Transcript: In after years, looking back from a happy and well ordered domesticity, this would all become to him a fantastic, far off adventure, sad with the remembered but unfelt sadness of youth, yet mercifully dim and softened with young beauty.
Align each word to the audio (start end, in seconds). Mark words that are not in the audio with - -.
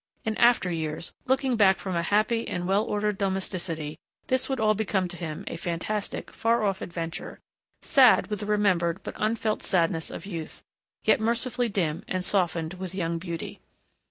In 0.25 0.35
after 0.39 0.71
years, 0.71 1.13
looking 1.27 1.55
back 1.55 1.77
from 1.77 1.95
a 1.95 2.01
happy 2.01 2.47
and 2.47 2.67
well 2.67 2.83
ordered 2.85 3.19
domesticity, 3.19 3.99
this 4.29 4.49
would 4.49 4.59
all 4.59 4.73
become 4.73 5.07
to 5.07 5.15
him 5.15 5.43
a 5.45 5.57
fantastic, 5.57 6.31
far 6.31 6.63
off 6.63 6.81
adventure, 6.81 7.37
sad 7.83 8.25
with 8.25 8.39
the 8.39 8.47
remembered 8.47 9.03
but 9.03 9.13
unfelt 9.17 9.61
sadness 9.61 10.09
of 10.09 10.25
youth, 10.25 10.63
yet 11.03 11.19
mercifully 11.19 11.69
dim 11.69 12.03
and 12.07 12.25
softened 12.25 12.73
with 12.73 12.95
young 12.95 13.19
beauty. 13.19 13.59